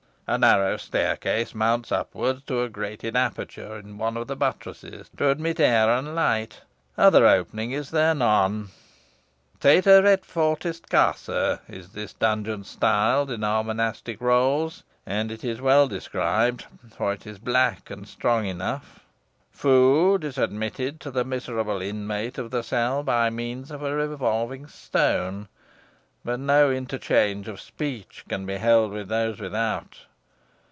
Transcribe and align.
A 0.27 0.37
narrow 0.37 0.77
staircase 0.77 1.53
mounts 1.53 1.91
upwards 1.91 2.43
to 2.43 2.61
a 2.61 2.69
grated 2.69 3.17
aperture 3.17 3.75
in 3.77 3.97
one 3.97 4.15
of 4.15 4.27
the 4.27 4.35
buttresses 4.37 5.09
to 5.17 5.29
admit 5.29 5.59
air 5.59 5.89
and 5.89 6.15
light. 6.15 6.61
Other 6.97 7.27
opening 7.27 7.71
is 7.73 7.91
there 7.91 8.15
none. 8.15 8.69
'Teter 9.59 10.05
et 10.07 10.23
fortis 10.23 10.79
carcer' 10.79 11.59
is 11.67 11.89
this 11.89 12.13
dungeon 12.13 12.63
styled 12.63 13.29
in 13.29 13.43
our 13.43 13.61
monastic 13.61 14.21
rolls, 14.21 14.83
and 15.05 15.33
it 15.33 15.43
is 15.43 15.59
well 15.59 15.89
described, 15.89 16.65
for 16.95 17.11
it 17.11 17.27
is 17.27 17.37
black 17.37 17.89
and 17.91 18.07
strong 18.07 18.45
enough. 18.45 19.01
Food 19.51 20.23
is 20.23 20.37
admitted 20.37 21.01
to 21.01 21.11
the 21.11 21.25
miserable 21.25 21.81
inmate 21.81 22.37
of 22.37 22.51
the 22.51 22.63
cell 22.63 23.03
by 23.03 23.29
means 23.29 23.69
of 23.69 23.83
a 23.83 23.93
revolving 23.93 24.67
stone, 24.67 25.49
but 26.23 26.39
no 26.39 26.71
interchange 26.71 27.49
of 27.49 27.59
speech 27.59 28.23
can 28.29 28.45
be 28.45 28.55
held 28.55 28.93
with 28.93 29.09
those 29.09 29.37
without. 29.37 30.05